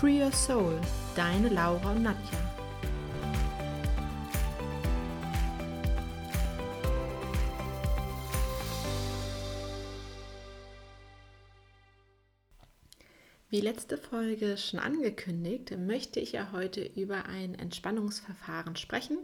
[0.00, 0.80] Free Your Soul,
[1.14, 2.38] deine Laura und Nadja.
[13.50, 19.18] Wie letzte Folge schon angekündigt, möchte ich ja heute über ein Entspannungsverfahren sprechen,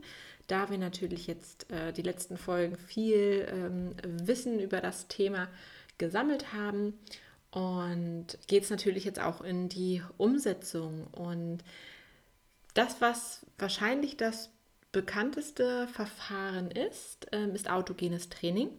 [0.46, 5.48] da wir natürlich jetzt äh, die letzten Folgen viel ähm, Wissen über das Thema
[5.96, 6.92] gesammelt haben
[7.50, 11.06] und geht es natürlich jetzt auch in die Umsetzung.
[11.12, 11.58] Und
[12.74, 14.50] das, was wahrscheinlich das
[14.92, 18.70] bekannteste Verfahren ist, ähm, ist autogenes Training.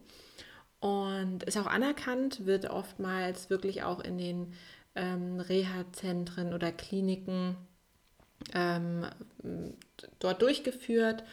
[0.80, 4.52] Und ist auch anerkannt, wird oftmals wirklich auch in den
[4.94, 7.56] ähm, Reha-Zentren oder Kliniken
[8.54, 9.06] ähm,
[10.20, 11.24] dort durchgeführt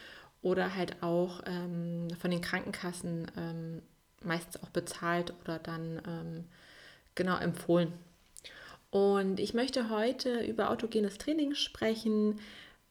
[0.42, 3.82] oder halt auch ähm, von den Krankenkassen ähm,
[4.22, 6.44] meistens auch bezahlt oder dann ähm,
[7.16, 7.92] genau empfohlen.
[8.90, 12.38] Und ich möchte heute über autogenes Training sprechen,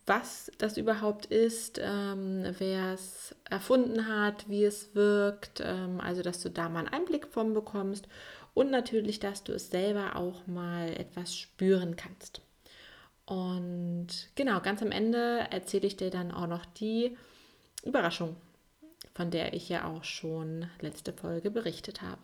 [0.06, 6.42] was das überhaupt ist, ähm, wer es erfunden hat, wie es wirkt, ähm, also dass
[6.42, 8.08] du da mal einen Einblick von bekommst
[8.54, 12.42] und natürlich, dass du es selber auch mal etwas spüren kannst.
[13.26, 17.18] Und genau, ganz am Ende erzähle ich dir dann auch noch die
[17.84, 18.36] Überraschung,
[19.16, 22.22] von der ich ja auch schon letzte Folge berichtet habe.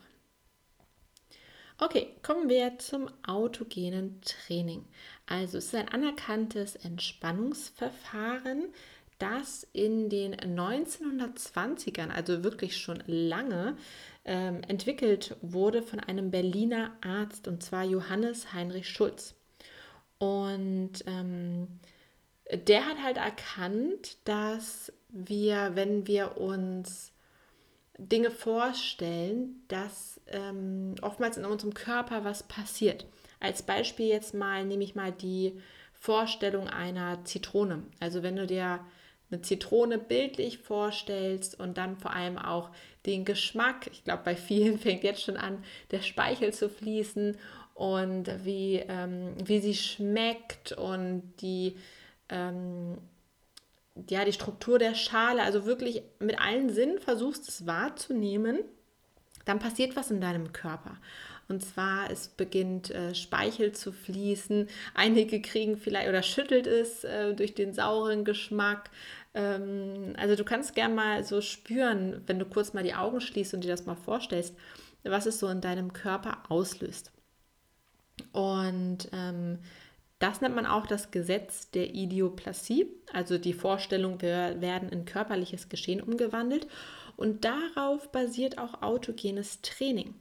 [1.84, 4.86] Okay, kommen wir zum autogenen Training.
[5.26, 8.66] Also es ist ein anerkanntes Entspannungsverfahren,
[9.18, 13.78] das in den 1920ern, also wirklich schon lange,
[14.26, 19.34] ähm, entwickelt wurde von einem Berliner Arzt, und zwar Johannes Heinrich Schulz.
[20.20, 21.80] Und ähm,
[22.54, 27.11] der hat halt erkannt, dass wir, wenn wir uns
[27.98, 33.06] Dinge vorstellen, dass ähm, oftmals in unserem Körper was passiert.
[33.40, 35.60] Als Beispiel jetzt mal nehme ich mal die
[35.94, 37.84] Vorstellung einer Zitrone.
[38.00, 38.80] Also wenn du dir
[39.30, 42.70] eine Zitrone bildlich vorstellst und dann vor allem auch
[43.06, 47.38] den Geschmack, ich glaube bei vielen fängt jetzt schon an, der Speichel zu fließen
[47.74, 51.78] und wie, ähm, wie sie schmeckt und die,
[52.30, 52.98] ähm,
[54.10, 58.60] ja, die Struktur der Schale, also wirklich mit allen Sinnen versuchst es wahrzunehmen
[59.46, 60.98] dann passiert was in deinem Körper.
[61.48, 64.70] Und zwar, es beginnt äh, Speichel zu fließen.
[64.94, 68.90] Einige kriegen vielleicht oder schüttelt es äh, durch den sauren Geschmack.
[69.34, 73.54] Ähm, also du kannst gerne mal so spüren, wenn du kurz mal die Augen schließt
[73.54, 74.56] und dir das mal vorstellst,
[75.04, 77.12] was es so in deinem Körper auslöst.
[78.32, 79.60] Und ähm,
[80.22, 85.70] das nennt man auch das Gesetz der Idioplasie, also die Vorstellung, wir werden in körperliches
[85.70, 86.68] Geschehen umgewandelt.
[87.18, 90.16] Und darauf basiert auch autogenes Training.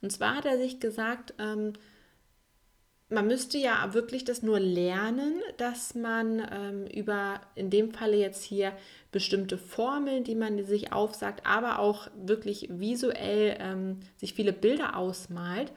[0.00, 1.72] Und zwar hat er sich gesagt, ähm,
[3.12, 8.42] man müsste ja wirklich das nur lernen, dass man ähm, über, in dem Falle jetzt
[8.42, 8.72] hier,
[9.12, 15.72] bestimmte Formeln, die man sich aufsagt, aber auch wirklich visuell ähm, sich viele Bilder ausmalt,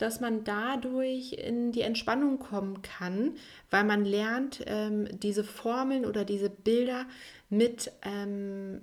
[0.00, 3.36] dass man dadurch in die Entspannung kommen kann,
[3.70, 7.06] weil man lernt, ähm, diese Formeln oder diese Bilder
[7.48, 8.82] mit ähm,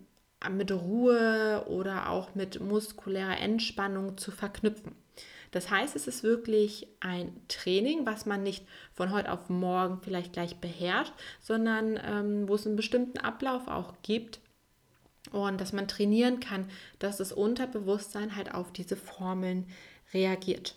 [0.51, 4.93] mit Ruhe oder auch mit muskulärer Entspannung zu verknüpfen.
[5.51, 10.33] Das heißt, es ist wirklich ein Training, was man nicht von heute auf morgen vielleicht
[10.33, 14.39] gleich beherrscht, sondern ähm, wo es einen bestimmten Ablauf auch gibt
[15.31, 19.67] und dass man trainieren kann, dass das Unterbewusstsein halt auf diese Formeln
[20.13, 20.75] reagiert.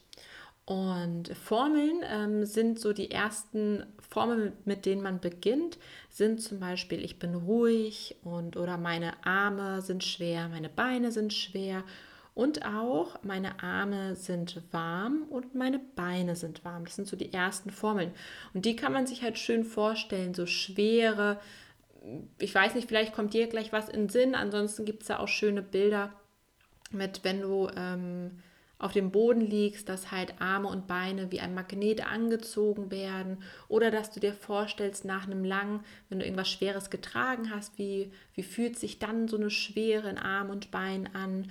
[0.67, 5.79] Und Formeln ähm, sind so die ersten Formeln, mit denen man beginnt,
[6.09, 11.33] sind zum Beispiel ich bin ruhig und oder meine Arme sind schwer, meine Beine sind
[11.33, 11.83] schwer
[12.35, 16.85] und auch meine Arme sind warm und meine Beine sind warm.
[16.85, 18.13] Das sind so die ersten Formeln.
[18.55, 21.41] Und die kann man sich halt schön vorstellen, so schwere,
[22.39, 25.29] ich weiß nicht, vielleicht kommt dir gleich was in Sinn, ansonsten gibt es da auch
[25.29, 26.13] schöne Bilder
[26.93, 27.69] mit, wenn du...
[27.77, 28.41] Ähm,
[28.81, 33.91] auf dem Boden liegst, dass halt Arme und Beine wie ein Magnet angezogen werden oder
[33.91, 38.43] dass du dir vorstellst, nach einem langen, wenn du irgendwas Schweres getragen hast, wie, wie
[38.43, 41.51] fühlt sich dann so eine Schwere in Arm und Bein an.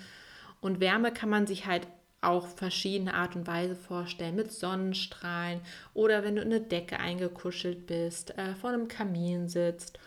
[0.59, 1.87] Und Wärme kann man sich halt
[2.21, 5.61] auch verschiedene Art und Weise vorstellen, mit Sonnenstrahlen
[5.93, 9.99] oder wenn du in eine Decke eingekuschelt bist, äh, vor einem Kamin sitzt.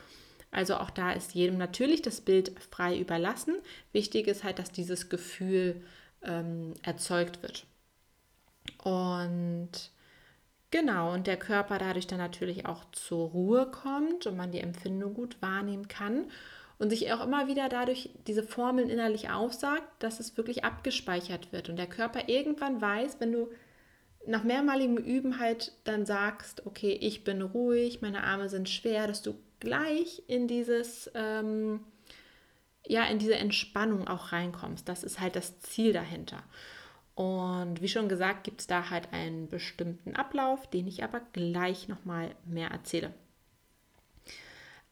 [0.50, 3.54] Also auch da ist jedem natürlich das Bild frei überlassen.
[3.92, 5.80] Wichtig ist halt, dass dieses Gefühl
[6.24, 7.66] ähm, erzeugt wird.
[8.82, 9.70] Und
[10.70, 15.14] genau, und der Körper dadurch dann natürlich auch zur Ruhe kommt und man die Empfindung
[15.14, 16.26] gut wahrnehmen kann
[16.78, 21.68] und sich auch immer wieder dadurch diese Formeln innerlich aufsagt, dass es wirklich abgespeichert wird
[21.68, 23.48] und der Körper irgendwann weiß, wenn du
[24.26, 29.22] nach mehrmaligem Üben halt dann sagst, okay, ich bin ruhig, meine Arme sind schwer, dass
[29.22, 31.80] du gleich in dieses, ähm,
[32.86, 34.88] ja, in diese Entspannung auch reinkommst.
[34.88, 36.42] Das ist halt das Ziel dahinter.
[37.14, 41.88] Und wie schon gesagt, gibt es da halt einen bestimmten Ablauf, den ich aber gleich
[41.88, 43.12] nochmal mehr erzähle.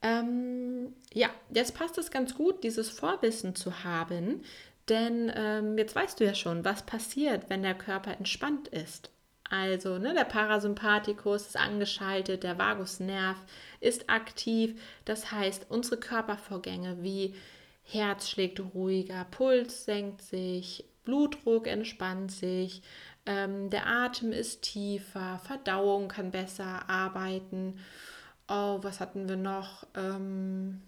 [0.02, 4.42] Ähm, ja, jetzt passt es ganz gut, dieses Vorwissen zu haben,
[4.88, 9.10] denn ähm, jetzt weißt du ja schon, was passiert, wenn der Körper entspannt ist.
[9.50, 13.36] Also ne, der Parasympathikus ist angeschaltet, der Vagusnerv
[13.80, 14.80] ist aktiv.
[15.04, 17.34] Das heißt, unsere Körpervorgänge wie
[17.92, 22.82] Herz schlägt ruhiger, Puls senkt sich, Blutdruck entspannt sich,
[23.26, 27.78] ähm, der Atem ist tiefer, Verdauung kann besser arbeiten.
[28.48, 29.86] Oh, was hatten wir noch?
[29.94, 30.82] Ähm,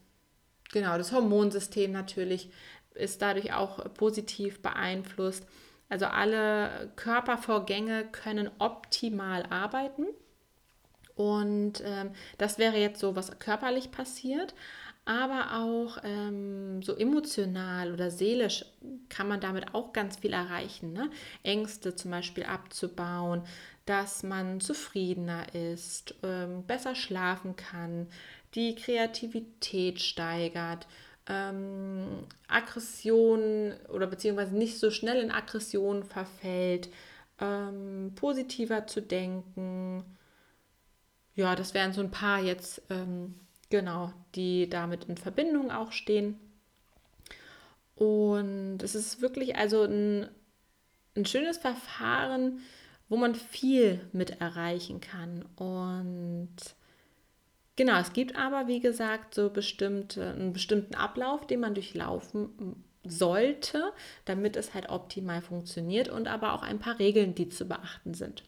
[0.73, 2.51] genau, das Hormonsystem natürlich
[2.95, 5.47] ist dadurch auch positiv beeinflusst.
[5.89, 10.07] Also alle Körpervorgänge können optimal arbeiten.
[11.15, 14.55] Und ähm, das wäre jetzt so, was körperlich passiert.
[15.05, 18.65] Aber auch ähm, so emotional oder seelisch
[19.09, 20.93] kann man damit auch ganz viel erreichen.
[20.93, 21.11] Ne?
[21.43, 23.43] Ängste zum Beispiel abzubauen,
[23.85, 28.07] dass man zufriedener ist, ähm, besser schlafen kann,
[28.55, 30.87] die Kreativität steigert
[31.27, 36.89] ähm, Aggression oder beziehungsweise nicht so schnell in Aggression verfällt,
[37.41, 40.05] ähm, positiver zu denken.
[41.35, 43.35] Ja, das wären so ein paar jetzt, ähm,
[43.73, 46.39] genau, die damit in Verbindung auch stehen.
[47.97, 50.29] Und es ist wirklich also ein,
[51.17, 52.61] ein schönes Verfahren,
[53.09, 55.45] wo man viel mit erreichen kann.
[55.57, 56.55] Und
[57.75, 63.95] Genau, es gibt aber, wie gesagt, so bestimmte, einen bestimmten Ablauf, den man durchlaufen sollte,
[64.27, 68.45] damit es halt optimal funktioniert und aber auch ein paar Regeln, die zu beachten sind.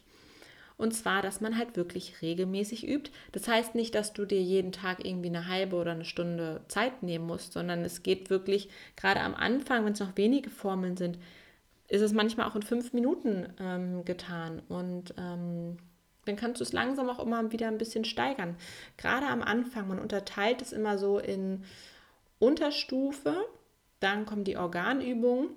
[0.76, 3.12] Und zwar, dass man halt wirklich regelmäßig übt.
[3.32, 7.02] Das heißt nicht, dass du dir jeden Tag irgendwie eine halbe oder eine Stunde Zeit
[7.02, 11.18] nehmen musst, sondern es geht wirklich gerade am Anfang, wenn es noch wenige Formeln sind,
[11.88, 14.62] ist es manchmal auch in fünf Minuten ähm, getan.
[14.68, 15.76] Und ähm,
[16.24, 18.56] dann kannst du es langsam auch immer wieder ein bisschen steigern.
[18.96, 21.62] Gerade am Anfang, man unterteilt es immer so in
[22.38, 23.36] Unterstufe,
[24.00, 25.50] dann kommen die Organübungen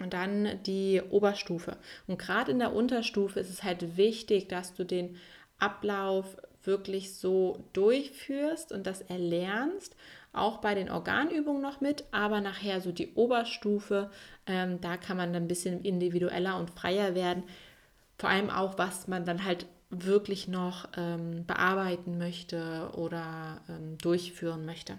[0.00, 1.76] und dann die Oberstufe.
[2.06, 5.16] Und gerade in der Unterstufe ist es halt wichtig, dass du den
[5.58, 9.96] Ablauf wirklich so durchführst und das erlernst,
[10.32, 14.10] auch bei den Organübungen noch mit, aber nachher so die Oberstufe,
[14.46, 17.44] ähm, da kann man dann ein bisschen individueller und freier werden.
[18.18, 24.66] Vor allem auch, was man dann halt wirklich noch ähm, bearbeiten möchte oder ähm, durchführen
[24.66, 24.98] möchte.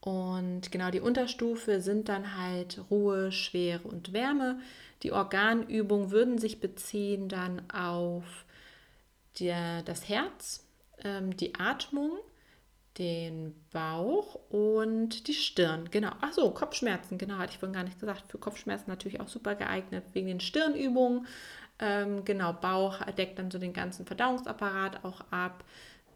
[0.00, 4.60] Und genau die Unterstufe sind dann halt Ruhe, Schwere und Wärme.
[5.02, 8.44] Die Organübungen würden sich beziehen dann auf
[9.40, 10.64] der, das Herz,
[11.04, 12.12] ähm, die Atmung,
[12.98, 15.88] den Bauch und die Stirn.
[15.90, 16.10] Genau.
[16.20, 17.16] Ach so, Kopfschmerzen.
[17.18, 18.24] Genau, hatte ich vorhin gar nicht gesagt.
[18.28, 21.26] Für Kopfschmerzen natürlich auch super geeignet wegen den Stirnübungen.
[21.78, 25.64] Ähm, genau, Bauch deckt dann so den ganzen Verdauungsapparat auch ab.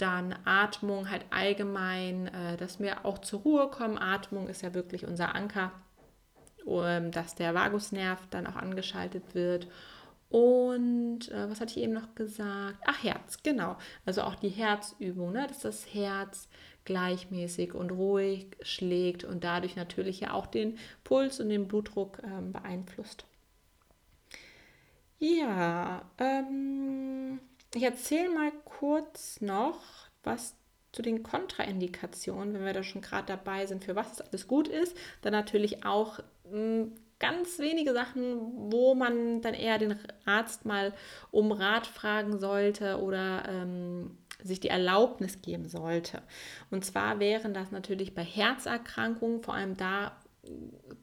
[0.03, 3.99] Dann Atmung halt allgemein, äh, dass wir auch zur Ruhe kommen.
[3.99, 5.71] Atmung ist ja wirklich unser Anker,
[6.67, 9.69] ähm, dass der Vagusnerv dann auch angeschaltet wird.
[10.29, 12.79] Und äh, was hatte ich eben noch gesagt?
[12.85, 13.77] Ach, Herz, genau.
[14.05, 15.47] Also auch die Herzübung, ne?
[15.47, 16.49] dass das Herz
[16.85, 22.51] gleichmäßig und ruhig schlägt und dadurch natürlich ja auch den Puls und den Blutdruck ähm,
[22.51, 23.25] beeinflusst.
[25.21, 27.39] Ja, ähm,
[27.75, 29.81] ich erzähle mal kurz noch
[30.23, 30.55] was
[30.93, 34.69] zu den Kontraindikationen, wenn wir da schon gerade dabei sind, für was es alles gut
[34.69, 34.97] ist.
[35.23, 40.93] Dann natürlich auch hm, ganz wenige Sachen, wo man dann eher den Arzt mal
[41.31, 46.21] um Rat fragen sollte oder ähm, sich die Erlaubnis geben sollte.
[46.71, 50.12] Und zwar wären das natürlich bei Herzerkrankungen, vor allem da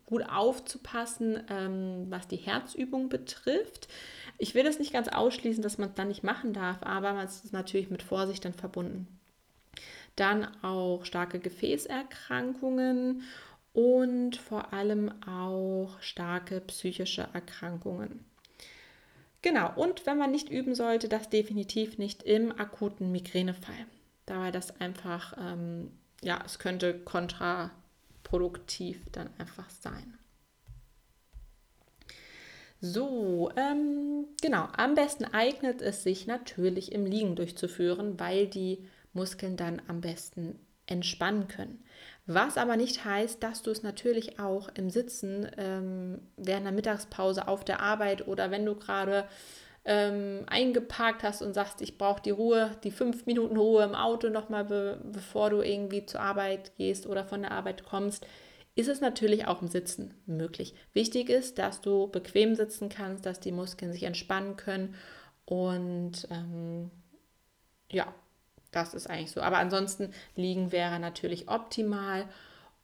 [0.06, 3.88] gut aufzupassen, ähm, was die Herzübung betrifft.
[4.42, 7.28] Ich will das nicht ganz ausschließen, dass man es dann nicht machen darf, aber man
[7.28, 9.06] ist natürlich mit Vorsicht dann verbunden.
[10.16, 13.24] Dann auch starke Gefäßerkrankungen
[13.74, 18.24] und vor allem auch starke psychische Erkrankungen.
[19.42, 23.86] Genau, und wenn man nicht üben sollte, das definitiv nicht im akuten Migränefall.
[24.26, 25.92] Da das einfach, ähm,
[26.22, 30.19] ja, es könnte kontraproduktiv dann einfach sein.
[32.82, 39.58] So, ähm, genau, am besten eignet es sich natürlich im Liegen durchzuführen, weil die Muskeln
[39.58, 41.84] dann am besten entspannen können.
[42.26, 47.48] Was aber nicht heißt, dass du es natürlich auch im Sitzen ähm, während der Mittagspause
[47.48, 49.26] auf der Arbeit oder wenn du gerade
[49.86, 54.30] ähm, eingeparkt hast und sagst, ich brauche die Ruhe, die fünf Minuten Ruhe im Auto
[54.30, 58.26] nochmal, be bevor du irgendwie zur Arbeit gehst oder von der Arbeit kommst,
[58.80, 60.74] ist es natürlich auch im Sitzen möglich.
[60.94, 64.96] Wichtig ist, dass du bequem sitzen kannst, dass die Muskeln sich entspannen können
[65.44, 66.90] und ähm,
[67.92, 68.14] ja,
[68.72, 69.42] das ist eigentlich so.
[69.42, 72.30] Aber ansonsten liegen wäre natürlich optimal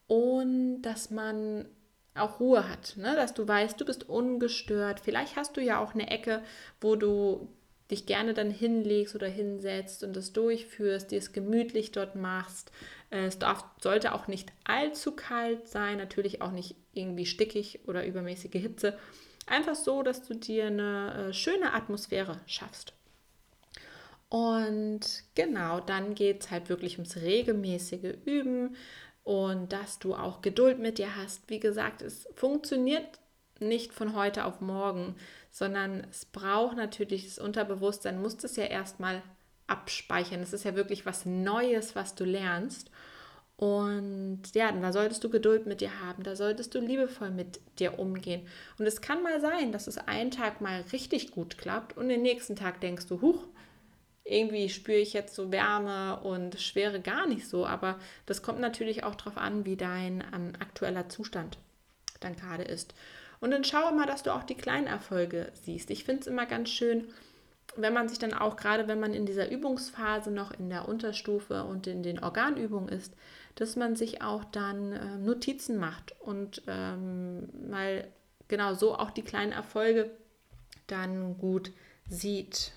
[0.07, 1.65] und dass man
[2.13, 3.15] auch Ruhe hat, ne?
[3.15, 4.99] dass du weißt, du bist ungestört.
[4.99, 6.41] Vielleicht hast du ja auch eine Ecke,
[6.81, 7.47] wo du
[7.91, 12.71] dich gerne dann hinlegst oder hinsetzt und das durchführst, dir es gemütlich dort machst.
[13.09, 18.53] Es darf, sollte auch nicht allzu kalt sein, natürlich auch nicht irgendwie stickig oder übermäßige
[18.53, 18.97] Hitze.
[19.45, 22.93] Einfach so, dass du dir eine äh, schöne Atmosphäre schaffst.
[24.29, 28.75] Und genau, dann geht es halt wirklich ums regelmäßige Üben
[29.23, 31.47] und dass du auch Geduld mit dir hast.
[31.47, 33.19] Wie gesagt, es funktioniert
[33.59, 35.15] nicht von heute auf morgen,
[35.55, 39.23] sondern es braucht natürlich das Unterbewusstsein, muss das ja erstmal
[39.67, 40.41] abspeichern.
[40.41, 42.91] Es ist ja wirklich was Neues, was du lernst.
[43.55, 47.99] Und ja, da solltest du Geduld mit dir haben, da solltest du liebevoll mit dir
[47.99, 48.45] umgehen.
[48.77, 52.21] Und es kann mal sein, dass es einen Tag mal richtig gut klappt und den
[52.21, 53.41] nächsten Tag denkst du, huch,
[54.25, 57.65] irgendwie spüre ich jetzt so Wärme und Schwere gar nicht so.
[57.65, 61.57] Aber das kommt natürlich auch darauf an, wie dein ähm, aktueller Zustand
[62.19, 62.93] dann gerade ist.
[63.45, 65.91] Und dann schau immer, dass du auch die kleinen Erfolge siehst.
[65.91, 67.09] Ich finde es immer ganz schön,
[67.75, 71.63] wenn man sich dann auch, gerade wenn man in dieser Übungsphase noch in der Unterstufe
[71.63, 73.13] und in den Organübungen ist,
[73.53, 78.07] dass man sich auch dann äh, Notizen macht und ähm, mal
[78.47, 80.09] genau so auch die kleinen Erfolge
[80.87, 81.71] dann gut
[82.09, 82.71] sieht.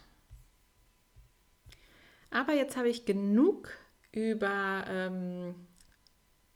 [2.30, 3.70] Aber jetzt habe ich genug
[4.12, 5.54] über ähm,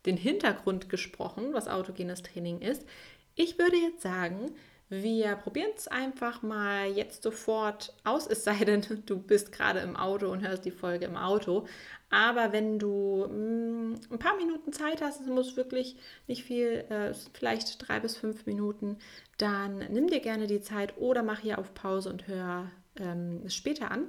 [0.07, 2.87] den Hintergrund gesprochen, was autogenes Training ist.
[3.35, 4.55] Ich würde jetzt sagen,
[4.89, 9.97] wir probieren es einfach mal jetzt sofort aus, es sei denn, du bist gerade im
[9.97, 11.67] Auto und hörst die Folge im Auto.
[12.11, 15.97] Aber wenn du mh, mm, ein paar Minuten Zeit hast, es muss wirklich
[16.27, 18.99] nicht viel, äh, vielleicht drei bis fünf Minuten,
[19.39, 23.55] dann nimm dir gerne die Zeit oder mach hier auf Pause und hör ähm, es
[23.55, 24.09] später an.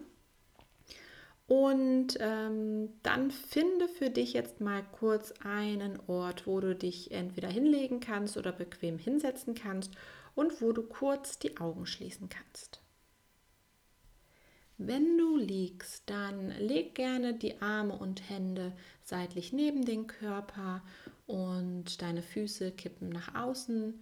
[1.47, 7.50] Und ähm, dann finde für dich jetzt mal kurz einen Ort, wo du dich entweder
[7.50, 9.91] hinlegen kannst oder bequem hinsetzen kannst
[10.35, 12.81] und wo du kurz die Augen schließen kannst.
[14.77, 18.73] Wenn du liegst, dann leg gerne die Arme und Hände
[19.03, 20.81] seitlich neben den Körper
[21.27, 24.01] und deine Füße kippen nach außen.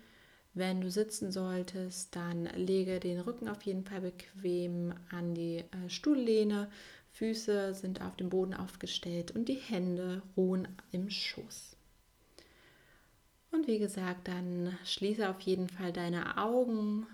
[0.53, 5.89] Wenn du sitzen solltest, dann lege den Rücken auf jeden Fall bequem an die äh,
[5.89, 6.69] Stuhllehne
[7.13, 11.75] Füße sind auf dem Boden aufgestellt und die Hände ruhen im Schoß.
[13.51, 17.05] Und wie gesagt, dann schließe auf jeden Fall deine Augen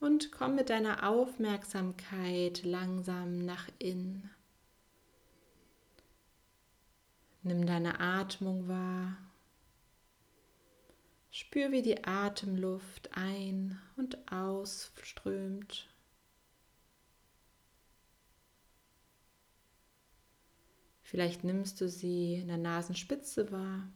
[0.00, 4.30] und komm mit deiner Aufmerksamkeit langsam nach innen.
[7.42, 9.18] Nimm deine Atmung wahr.
[11.30, 15.88] Spür, wie die Atemluft ein- und ausströmt.
[21.14, 23.88] Vielleicht nimmst du sie in der Nasenspitze wahr,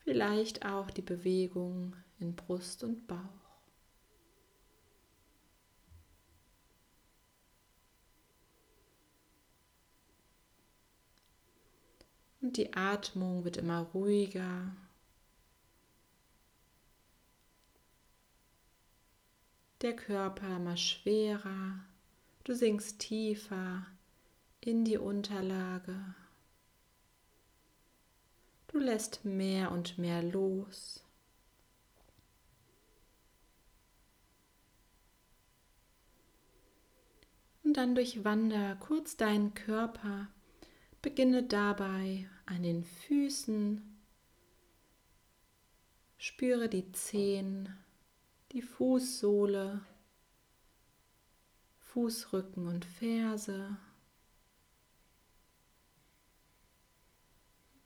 [0.00, 3.16] vielleicht auch die Bewegung in Brust und Bauch.
[12.42, 14.76] Und die Atmung wird immer ruhiger.
[19.80, 21.80] Der Körper immer schwerer.
[22.44, 23.86] Du sinkst tiefer
[24.66, 25.96] in die Unterlage.
[28.66, 31.04] Du lässt mehr und mehr los.
[37.62, 40.28] Und dann durchwander kurz deinen Körper.
[41.00, 43.96] Beginne dabei an den Füßen.
[46.18, 47.72] Spüre die Zehen,
[48.50, 49.80] die Fußsohle,
[51.78, 53.76] Fußrücken und Ferse.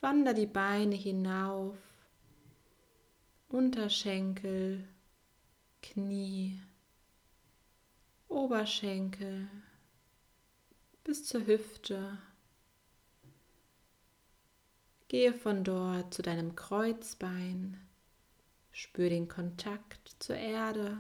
[0.03, 1.77] Wander die Beine hinauf,
[3.51, 4.89] Unterschenkel,
[5.83, 6.59] Knie,
[8.29, 9.47] Oberschenkel
[11.05, 12.17] bis zur Hüfte.
[15.09, 17.77] Gehe von dort zu deinem Kreuzbein,
[18.73, 20.97] spür den Kontakt zur Erde.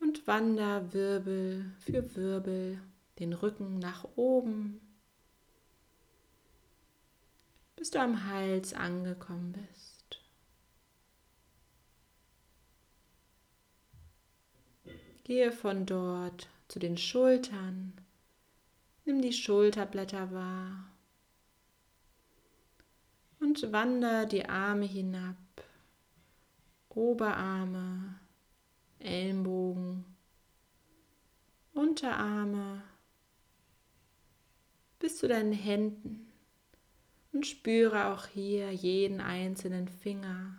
[0.00, 2.78] Und wander Wirbel für Wirbel
[3.18, 4.83] den Rücken nach oben,
[7.84, 10.18] bis du am Hals angekommen bist.
[15.24, 17.92] Gehe von dort zu den Schultern,
[19.04, 20.90] nimm die Schulterblätter wahr.
[23.38, 25.36] Und wander die Arme hinab,
[26.88, 28.18] Oberarme,
[28.98, 30.06] Ellenbogen,
[31.74, 32.82] Unterarme.
[34.98, 36.30] Bis zu deinen Händen
[37.34, 40.56] und spüre auch hier jeden einzelnen Finger,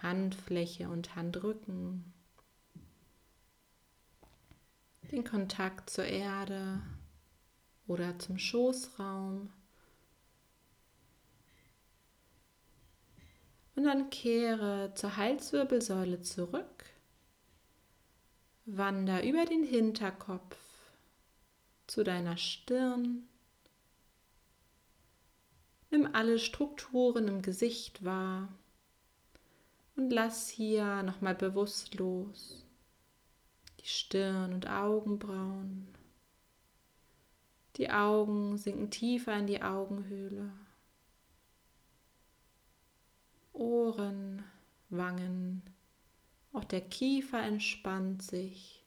[0.00, 2.14] Handfläche und Handrücken,
[5.10, 6.80] den Kontakt zur Erde
[7.88, 9.52] oder zum Schoßraum.
[13.74, 16.84] Und dann kehre zur Halswirbelsäule zurück.
[18.64, 20.56] Wander über den Hinterkopf
[21.86, 23.28] zu deiner Stirn.
[25.90, 28.48] Nimm alle Strukturen im Gesicht wahr
[29.96, 32.64] und lass hier nochmal bewusst los.
[33.80, 35.86] Die Stirn und Augenbrauen.
[37.76, 40.50] Die Augen sinken tiefer in die Augenhöhle.
[43.52, 44.42] Ohren,
[44.88, 45.62] Wangen,
[46.52, 48.82] auch der Kiefer entspannt sich,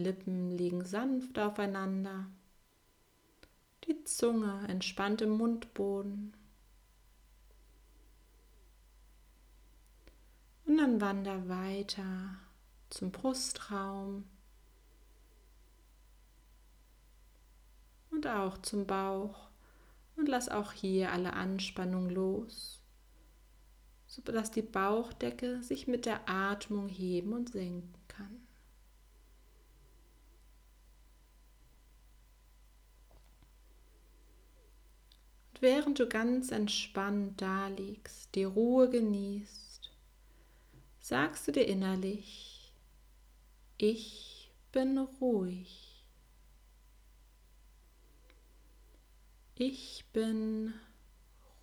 [0.00, 2.26] Lippen liegen sanft aufeinander,
[3.86, 6.34] die Zunge entspannt im Mundboden.
[10.64, 12.36] Und dann wander weiter
[12.90, 14.24] zum Brustraum.
[18.10, 19.48] Und auch zum Bauch.
[20.16, 22.80] Und lass auch hier alle Anspannung los
[24.10, 28.40] sodass die Bauchdecke sich mit der Atmung heben und senken kann.
[35.49, 39.90] Und während du ganz entspannt da liegst, die Ruhe genießt,
[41.00, 42.72] sagst du dir innerlich,
[43.78, 46.04] ich bin ruhig.
[49.54, 50.72] Ich bin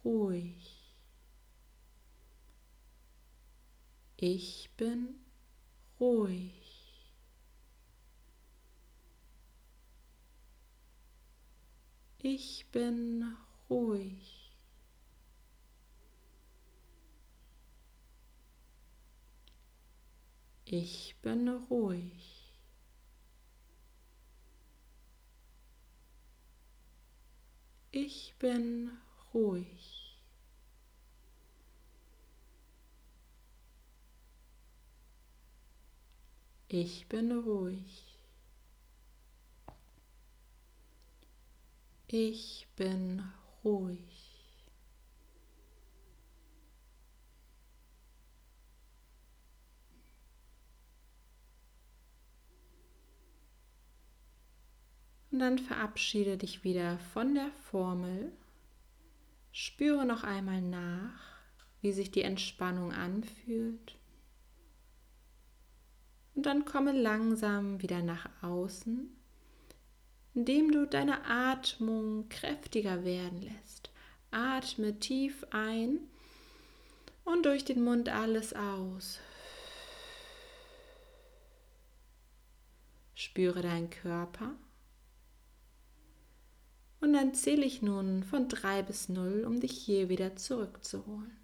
[0.04, 0.96] ruhig.
[4.18, 5.16] Ich bin
[6.00, 7.14] ruhig.
[12.20, 13.38] Ich bin
[13.70, 14.38] ruhig.
[20.66, 22.54] Ich bin ruhig.
[27.92, 28.92] Ich bin
[29.34, 30.22] ruhig.
[36.68, 38.20] Ich bin ruhig.
[42.10, 43.24] Ich bin
[43.68, 44.28] ruhig.
[55.32, 58.32] Und dann verabschiede dich wieder von der Formel.
[59.52, 61.20] Spüre noch einmal nach,
[61.82, 63.98] wie sich die Entspannung anfühlt.
[66.34, 69.17] Und dann komme langsam wieder nach außen,
[70.38, 73.90] indem du deine Atmung kräftiger werden lässt.
[74.30, 75.98] Atme tief ein
[77.26, 79.20] und durch den Mund alles aus.
[83.16, 84.52] Spüre deinen Körper.
[87.00, 91.36] Und dann zähle ich nun von 3 bis 0, um dich hier wieder zurückzuholen.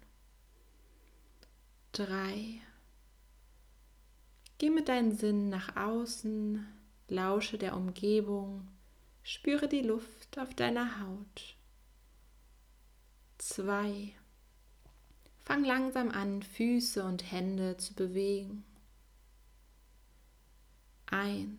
[1.90, 2.60] 3,
[4.58, 6.64] Geh mit deinen Sinnen nach außen,
[7.08, 8.68] lausche der Umgebung,
[9.24, 11.56] spüre die Luft auf deiner Haut.
[13.38, 14.12] 2.
[15.42, 18.64] Fang langsam an, Füße und Hände zu bewegen.
[21.06, 21.58] 1.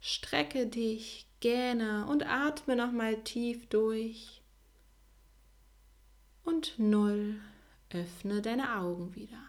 [0.00, 4.42] Strecke dich, gähne und atme nochmal tief durch.
[6.44, 7.40] Und 0.
[7.90, 9.42] Öffne deine Augen wieder.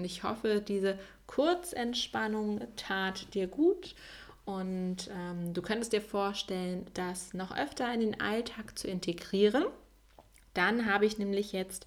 [0.00, 3.94] Und ich hoffe, diese Kurzentspannung tat dir gut
[4.46, 9.66] und ähm, du könntest dir vorstellen, das noch öfter in den Alltag zu integrieren.
[10.54, 11.86] Dann habe ich nämlich jetzt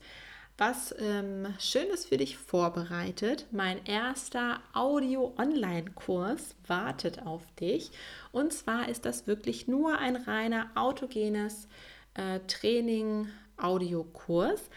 [0.59, 3.47] was ähm, Schönes für dich vorbereitet.
[3.49, 7.89] Mein erster Audio-Online-Kurs wartet auf dich.
[8.31, 11.67] Und zwar ist das wirklich nur ein reiner autogenes
[12.13, 14.69] äh, Training-Audiokurs.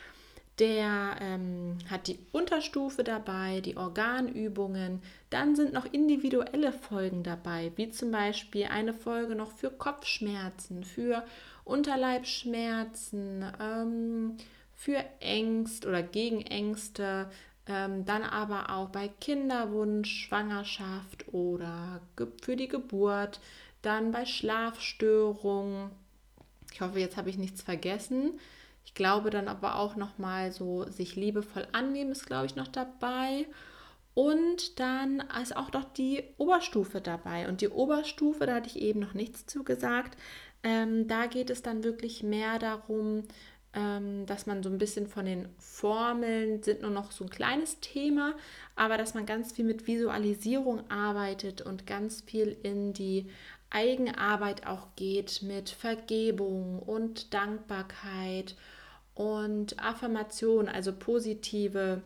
[0.59, 5.03] Der ähm, hat die Unterstufe dabei, die Organübungen.
[5.29, 11.25] Dann sind noch individuelle Folgen dabei, wie zum Beispiel eine Folge noch für Kopfschmerzen, für
[11.65, 14.37] Unterleibschmerzen, ähm,
[14.75, 17.31] für Ängste oder gegen Ängste.
[17.69, 22.01] Ähm, dann aber auch bei Kinderwunsch, Schwangerschaft oder
[22.41, 23.41] für die Geburt.
[23.83, 25.91] Dann bei Schlafstörungen.
[26.73, 28.39] Ich hoffe, jetzt habe ich nichts vergessen.
[28.87, 32.69] Ich glaube dann aber auch noch mal so sich liebevoll annehmen ist glaube ich noch
[32.69, 33.47] dabei.
[34.15, 37.49] Und dann ist auch noch die Oberstufe dabei.
[37.49, 40.17] Und die Oberstufe, da hatte ich eben noch nichts zu gesagt.
[40.63, 43.25] Ähm, da geht es dann wirklich mehr darum,
[43.75, 47.79] ähm, dass man so ein bisschen von den Formeln sind nur noch so ein kleines
[47.81, 48.35] Thema,
[48.75, 53.27] aber dass man ganz viel mit Visualisierung arbeitet und ganz viel in die
[53.69, 58.57] Eigenarbeit auch geht mit Vergebung und Dankbarkeit
[59.17, 62.03] und Affirmation, also positive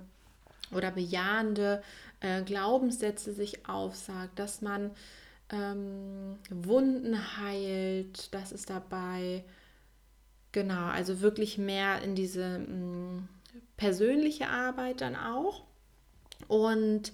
[0.73, 1.83] oder bejahende
[2.20, 4.92] äh, Glaubenssätze sich aufsagt, dass man
[5.51, 9.44] ähm, Wunden heilt, das ist dabei.
[10.53, 13.29] Genau, also wirklich mehr in diese mh, mm,
[13.77, 15.64] persönliche Arbeit dann auch.
[16.46, 17.12] Und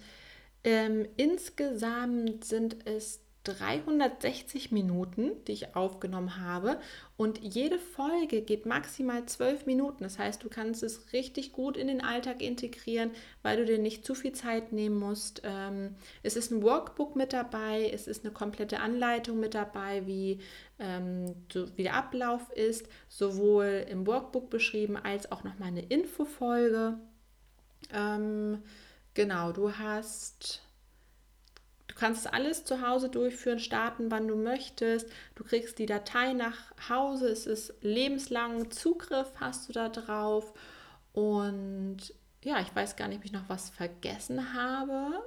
[0.64, 6.80] ähm, insgesamt sind es 360 Minuten, die ich aufgenommen habe.
[7.16, 10.02] Und jede Folge geht maximal 12 Minuten.
[10.02, 13.10] Das heißt, du kannst es richtig gut in den Alltag integrieren,
[13.42, 15.42] weil du dir nicht zu viel Zeit nehmen musst.
[15.44, 20.40] Ähm, es ist ein Workbook mit dabei, es ist eine komplette Anleitung mit dabei, wie,
[20.78, 21.34] ähm,
[21.76, 26.98] wie der Ablauf ist, sowohl im Workbook beschrieben als auch nochmal eine Infofolge.
[27.92, 28.62] Ähm,
[29.14, 30.65] genau, du hast
[31.96, 35.08] kannst alles zu Hause durchführen, starten, wann du möchtest.
[35.34, 37.28] Du kriegst die Datei nach Hause.
[37.28, 40.52] Es ist lebenslang Zugriff hast du da drauf.
[41.12, 45.22] Und ja, ich weiß gar nicht, ob ich noch was vergessen habe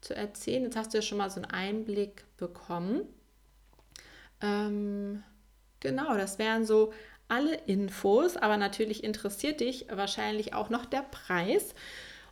[0.00, 0.64] zu erzählen.
[0.64, 3.02] Jetzt hast du ja schon mal so einen Einblick bekommen.
[4.40, 5.22] Ähm,
[5.80, 6.92] genau, das wären so
[7.28, 11.74] alle Infos, aber natürlich interessiert dich wahrscheinlich auch noch der Preis.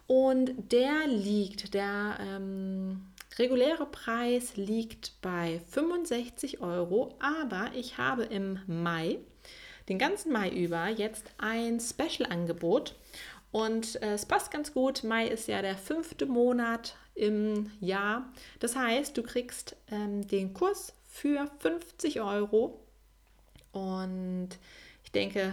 [0.06, 3.06] Und der liegt, der ähm,
[3.38, 9.18] reguläre Preis liegt bei 65 Euro, aber ich habe im Mai,
[9.88, 12.94] den ganzen Mai über, jetzt ein Special-Angebot.
[13.50, 15.04] Und äh, es passt ganz gut.
[15.04, 18.30] Mai ist ja der fünfte Monat im Jahr.
[18.60, 22.80] Das heißt, du kriegst ähm, den Kurs für 50 Euro.
[23.72, 24.50] Und
[25.04, 25.52] ich denke,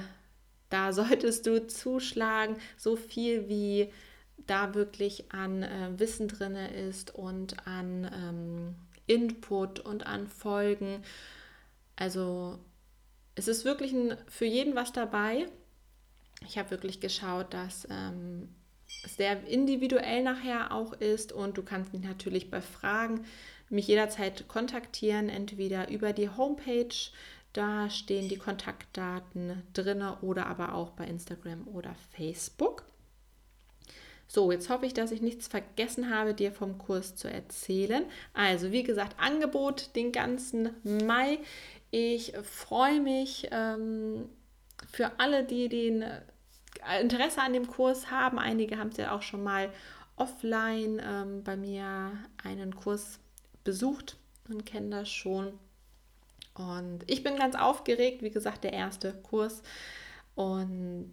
[0.69, 2.57] da solltest du zuschlagen.
[2.77, 3.91] So viel wie
[4.37, 8.75] da wirklich an äh, Wissen drin ist und an ähm,
[9.07, 11.03] Input und an Folgen.
[11.95, 12.59] Also
[13.35, 15.47] es ist wirklich ein, für jeden was dabei.
[16.47, 18.49] Ich habe wirklich geschaut, dass ähm,
[19.03, 23.25] es sehr individuell nachher auch ist und du kannst mich natürlich bei Fragen
[23.69, 26.95] mich jederzeit kontaktieren, entweder über die Homepage,
[27.53, 32.83] da stehen die Kontaktdaten drin oder aber auch bei Instagram oder Facebook.
[34.27, 38.03] So, jetzt hoffe ich, dass ich nichts vergessen habe, dir vom Kurs zu erzählen.
[38.33, 41.39] Also, wie gesagt, Angebot den ganzen Mai.
[41.91, 44.27] Ich freue mich ähm,
[44.91, 46.21] für alle, die den äh,
[47.01, 48.39] Interesse an dem Kurs haben.
[48.39, 49.71] Einige haben es ja auch schon mal
[50.17, 52.11] offline ähm, bei mir
[52.43, 53.19] einen Kurs
[53.63, 54.17] besucht
[54.49, 55.59] und kennen das schon.
[56.53, 59.61] Und ich bin ganz aufgeregt, wie gesagt, der erste Kurs.
[60.35, 61.11] Und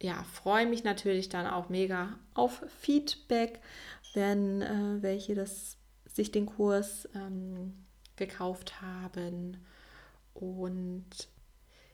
[0.00, 3.60] ja, freue mich natürlich dann auch mega auf Feedback,
[4.14, 7.74] wenn äh, welche das, sich den Kurs ähm,
[8.16, 9.64] gekauft haben.
[10.34, 11.06] Und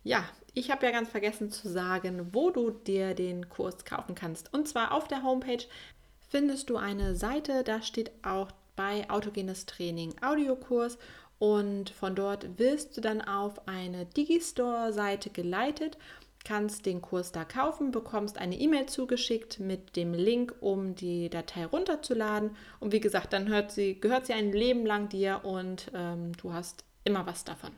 [0.03, 4.53] ja, ich habe ja ganz vergessen zu sagen, wo du dir den Kurs kaufen kannst.
[4.53, 5.65] Und zwar auf der Homepage
[6.29, 10.99] findest du eine Seite, da steht auch bei Autogenes Training Audiokurs
[11.39, 15.99] und von dort wirst du dann auf eine Digistore-Seite geleitet
[16.45, 21.67] kannst den Kurs da kaufen, bekommst eine E-Mail zugeschickt mit dem Link, um die Datei
[21.67, 22.57] runterzuladen.
[22.81, 26.53] Und wie gesagt, dann hört sie, gehört sie ein Leben lang dir und ähm, du
[26.53, 27.71] hast immer was davon.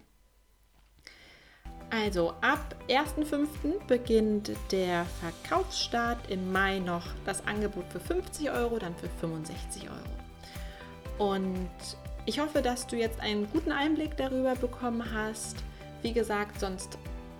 [1.90, 3.87] Also ab 1.5.
[3.87, 6.31] beginnt der Verkaufsstart.
[6.31, 11.31] Im Mai noch das Angebot für 50 Euro, dann für 65 Euro.
[11.31, 11.70] Und
[12.27, 15.62] ich hoffe, dass du jetzt einen guten Einblick darüber bekommen hast.
[16.03, 16.98] Wie gesagt, sonst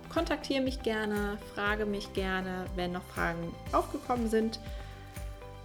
[0.09, 4.59] kontaktiere mich gerne, frage mich gerne, wenn noch Fragen aufgekommen sind.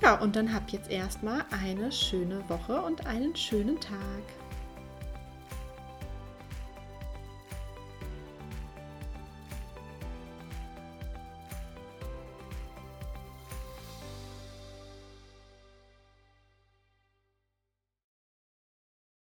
[0.03, 4.40] Ja, und dann hab jetzt erstmal eine schöne Woche und einen schönen Tag.